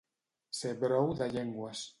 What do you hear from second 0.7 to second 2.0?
brou de llengües.